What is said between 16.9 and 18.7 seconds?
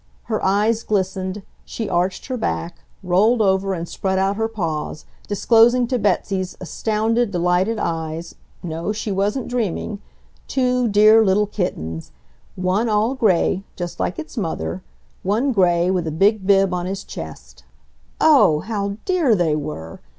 chest. Oh!